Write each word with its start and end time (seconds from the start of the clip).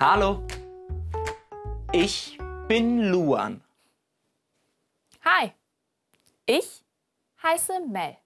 Hallo, 0.00 0.46
ich 1.90 2.38
bin 2.68 3.10
Luan. 3.10 3.64
Hi, 5.24 5.52
ich 6.46 6.84
heiße 7.42 7.80
Mel. 7.80 8.16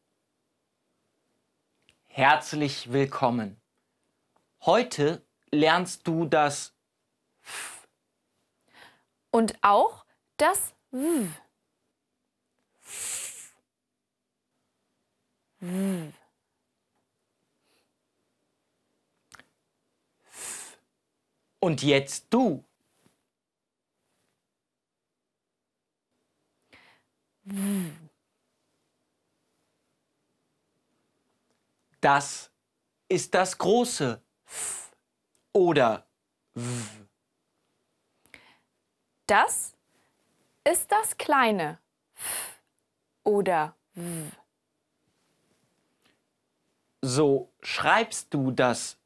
Herzlich 2.08 2.92
willkommen. 2.92 3.58
Heute 4.66 5.26
lernst 5.50 6.06
du 6.06 6.26
das 6.26 6.74
Und 9.30 9.56
auch 9.62 10.04
das. 10.36 10.74
W. 10.90 11.26
und 21.62 21.82
jetzt 21.82 22.26
du. 22.30 22.64
Das 32.00 32.50
ist 33.08 33.32
das 33.32 33.56
große 33.56 34.20
F 34.44 34.92
oder 35.52 36.04
W. 36.54 36.82
Das 39.26 39.76
ist 40.64 40.90
das 40.90 41.16
kleine 41.16 41.78
F 42.16 42.60
oder 43.22 43.76
W. 43.94 44.30
So 47.02 47.52
schreibst 47.62 48.34
du 48.34 48.50
das 48.50 48.98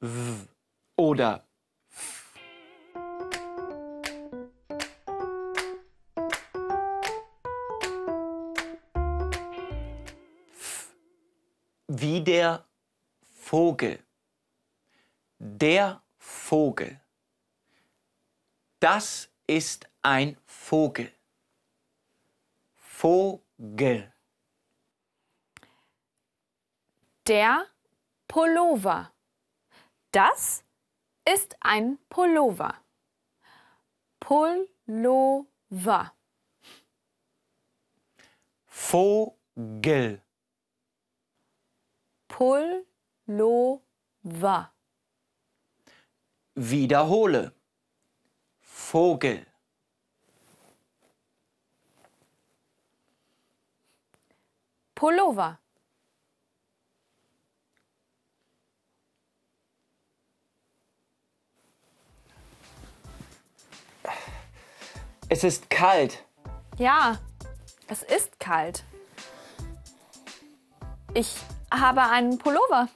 W 0.00 0.46
oder 0.96 1.47
wie 11.88 12.22
der 12.22 12.64
Vogel. 13.20 14.04
Der 15.38 16.02
Vogel. 16.18 17.00
Das 18.80 19.30
ist 19.46 19.88
ein 20.02 20.36
Vogel. 20.44 21.12
Vogel. 22.74 24.12
Der 27.26 27.66
Pullover. 28.26 29.12
Das 30.12 30.64
ist 31.24 31.56
ein 31.60 31.98
Pullover. 32.08 32.74
Pullover. 34.20 36.12
Vogel. 38.66 40.22
Pullover. 42.38 43.80
Wiederhole. 46.54 47.52
Vogel. 48.60 49.44
Pullover. 54.94 55.58
Es 65.28 65.42
ist 65.42 65.68
kalt. 65.70 66.24
Ja, 66.76 67.18
es 67.88 68.04
ist 68.04 68.38
kalt. 68.38 68.84
Ich 71.14 71.44
habe 71.70 72.02
einen 72.02 72.38
Pullover. 72.38 72.88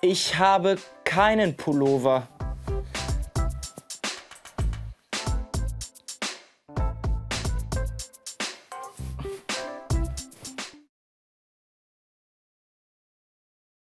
Ich 0.00 0.38
habe 0.38 0.76
keinen 1.04 1.56
Pullover. 1.56 2.28